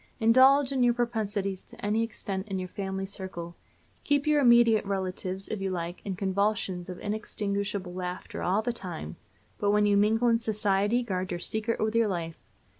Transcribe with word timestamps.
Indulge 0.19 0.71
in 0.71 0.81
your 0.81 0.95
propensities 0.95 1.61
to 1.61 1.85
any 1.85 2.01
extent 2.01 2.47
in 2.47 2.57
your 2.57 2.67
family 2.69 3.05
circle; 3.05 3.55
keep 4.03 4.25
your 4.25 4.41
immediate 4.41 4.83
relatives, 4.83 5.47
if 5.47 5.61
you 5.61 5.69
like, 5.69 6.01
in 6.03 6.15
convulsions 6.15 6.89
of 6.89 6.97
inextinguishable 6.97 7.93
laughter 7.93 8.41
all 8.41 8.63
the 8.63 8.73
time; 8.73 9.17
but 9.59 9.69
when 9.69 9.85
you 9.85 9.95
mingle 9.95 10.27
in 10.27 10.39
society 10.39 11.03
guard 11.03 11.29
your 11.29 11.39
secret 11.39 11.79
with 11.79 11.93
your 11.93 12.07
life. 12.07 12.39